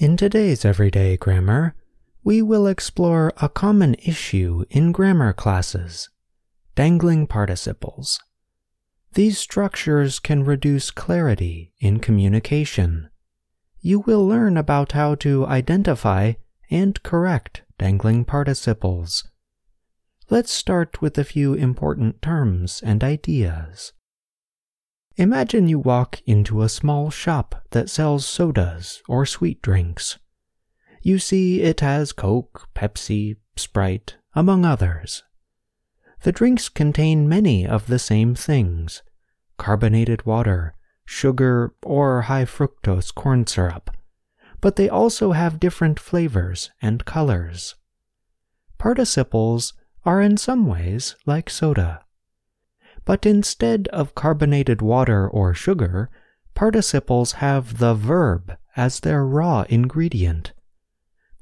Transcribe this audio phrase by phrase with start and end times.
[0.00, 1.74] In today's everyday grammar,
[2.24, 6.08] we will explore a common issue in grammar classes
[6.74, 8.18] dangling participles.
[9.12, 13.10] These structures can reduce clarity in communication.
[13.82, 16.32] You will learn about how to identify
[16.70, 19.28] and correct dangling participles.
[20.30, 23.92] Let's start with a few important terms and ideas.
[25.16, 30.18] Imagine you walk into a small shop that sells sodas or sweet drinks.
[31.02, 35.22] You see it has Coke, Pepsi, Sprite, among others.
[36.22, 39.02] The drinks contain many of the same things
[39.56, 43.90] carbonated water, sugar, or high fructose corn syrup,
[44.60, 47.74] but they also have different flavors and colors.
[48.78, 52.04] Participles are in some ways like soda.
[53.04, 56.10] But instead of carbonated water or sugar,
[56.54, 60.52] participles have the verb as their raw ingredient.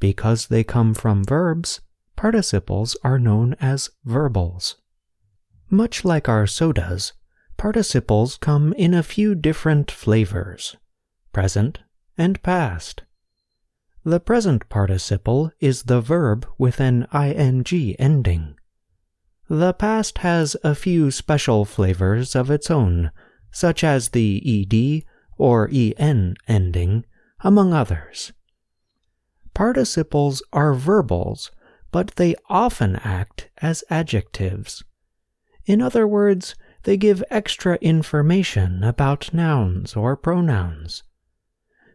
[0.00, 1.80] Because they come from verbs,
[2.16, 4.76] participles are known as verbals.
[5.70, 7.12] Much like our sodas,
[7.56, 10.76] participles come in a few different flavors
[11.32, 11.78] present
[12.16, 13.02] and past.
[14.04, 17.64] The present participle is the verb with an ing
[17.98, 18.56] ending.
[19.48, 23.10] The past has a few special flavors of its own,
[23.50, 25.04] such as the ed
[25.38, 27.06] or en ending,
[27.40, 28.32] among others.
[29.54, 31.50] Participles are verbals,
[31.90, 34.84] but they often act as adjectives.
[35.64, 41.02] In other words, they give extra information about nouns or pronouns.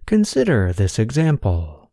[0.06, 1.92] Consider this example.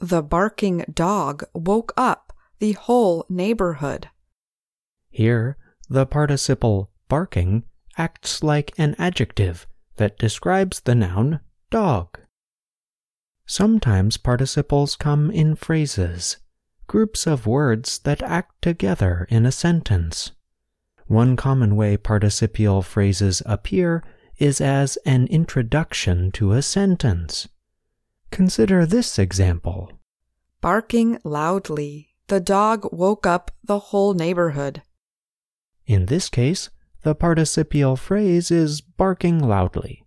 [0.00, 4.08] The barking dog woke up the whole neighborhood.
[5.10, 5.56] Here,
[5.88, 7.64] the participle barking
[7.98, 12.18] acts like an adjective that describes the noun dog.
[13.46, 16.36] Sometimes participles come in phrases,
[16.86, 20.30] groups of words that act together in a sentence.
[21.06, 24.04] One common way participial phrases appear
[24.38, 27.48] is as an introduction to a sentence.
[28.30, 29.90] Consider this example.
[30.60, 34.82] Barking loudly, the dog woke up the whole neighborhood.
[35.90, 36.70] In this case,
[37.02, 40.06] the participial phrase is barking loudly.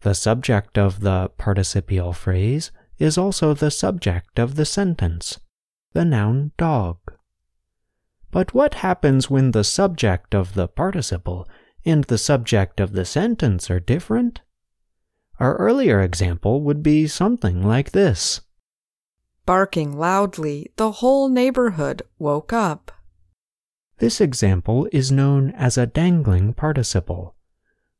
[0.00, 5.38] The subject of the participial phrase is also the subject of the sentence,
[5.92, 6.96] the noun dog.
[8.32, 11.48] But what happens when the subject of the participle
[11.84, 14.40] and the subject of the sentence are different?
[15.38, 18.40] Our earlier example would be something like this
[19.46, 22.90] Barking loudly, the whole neighborhood woke up.
[24.00, 27.36] This example is known as a dangling participle.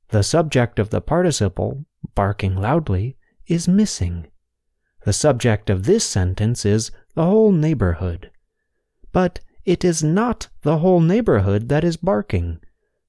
[0.08, 1.84] The subject of the participle,
[2.14, 4.28] barking loudly, is missing.
[5.04, 8.30] The subject of this sentence is the whole neighborhood.
[9.12, 12.60] But it is not the whole neighborhood that is barking.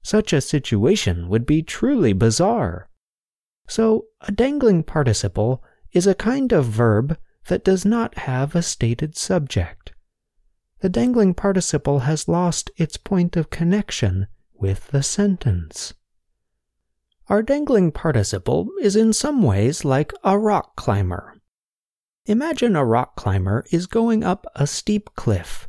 [0.02, 2.90] Such a situation would be truly bizarre.
[3.68, 7.16] So, a dangling participle is a kind of verb
[7.46, 9.91] that does not have a stated subject.
[10.82, 15.94] The dangling participle has lost its point of connection with the sentence.
[17.28, 21.40] Our dangling participle is in some ways like a rock climber.
[22.26, 25.68] Imagine a rock climber is going up a steep cliff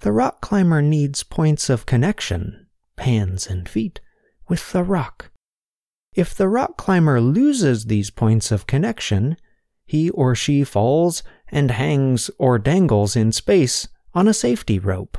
[0.00, 2.66] the rock climber needs points of connection,
[2.98, 4.00] hands and feet,
[4.48, 5.30] with the rock.
[6.14, 9.36] If the rock climber loses these points of connection,
[9.84, 15.18] he or she falls and hangs or dangles in space on a safety rope.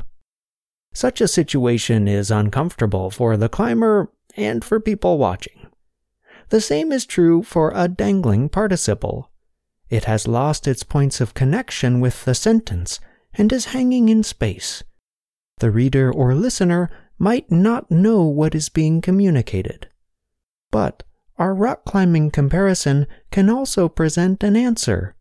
[0.92, 5.68] Such a situation is uncomfortable for the climber and for people watching.
[6.50, 9.30] The same is true for a dangling participle.
[9.88, 13.00] It has lost its points of connection with the sentence
[13.36, 14.84] and is hanging in space.
[15.60, 19.90] The reader or listener might not know what is being communicated.
[20.72, 21.04] But
[21.38, 25.16] our rock climbing comparison can also present an answer.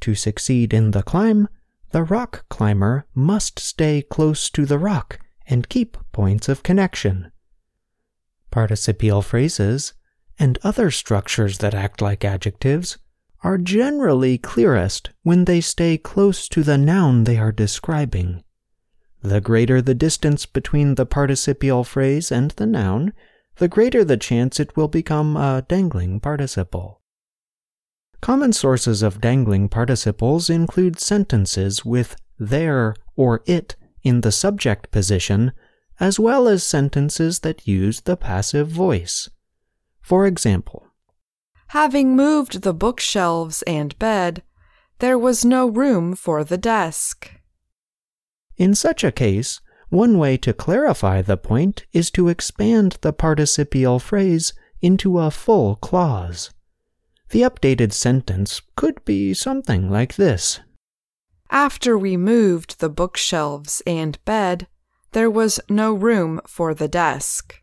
[0.00, 1.48] To succeed in the climb,
[1.90, 7.32] the rock climber must stay close to the rock and keep points of connection.
[8.50, 9.92] Participial phrases
[10.38, 12.98] and other structures that act like adjectives
[13.42, 18.42] are generally clearest when they stay close to the noun they are describing.
[19.22, 23.12] The greater the distance between the participial phrase and the noun,
[23.56, 26.99] the greater the chance it will become a dangling participle.
[28.20, 35.52] Common sources of dangling participles include sentences with there or it in the subject position,
[35.98, 39.28] as well as sentences that use the passive voice.
[40.02, 40.86] For example,
[41.68, 44.42] Having moved the bookshelves and bed,
[44.98, 47.30] there was no room for the desk.
[48.56, 54.00] In such a case, one way to clarify the point is to expand the participial
[54.00, 54.52] phrase
[54.82, 56.50] into a full clause.
[57.30, 60.60] The updated sentence could be something like this
[61.48, 64.66] After we moved the bookshelves and bed,
[65.12, 67.62] there was no room for the desk.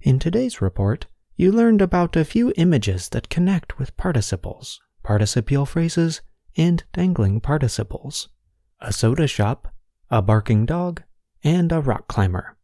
[0.00, 1.06] In today's report,
[1.36, 6.22] you learned about a few images that connect with participles, participial phrases,
[6.56, 8.28] and dangling participles
[8.80, 9.68] a soda shop,
[10.10, 11.02] a barking dog,
[11.42, 12.56] and a rock climber.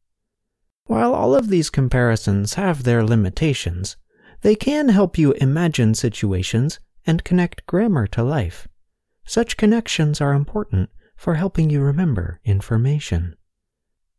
[0.84, 3.96] While all of these comparisons have their limitations,
[4.42, 8.68] they can help you imagine situations and connect grammar to life.
[9.24, 13.36] Such connections are important for helping you remember information.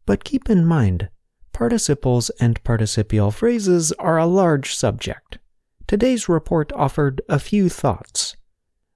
[0.05, 1.09] But keep in mind,
[1.53, 5.39] participles and participial phrases are a large subject.
[5.87, 8.35] Today's report offered a few thoughts.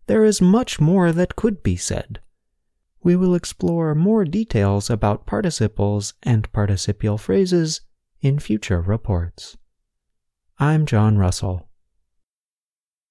[0.07, 2.19] There is much more that could be said
[3.05, 7.81] we will explore more details about participles and participial phrases
[8.19, 9.55] in future reports.
[10.57, 11.67] I'm John Russell.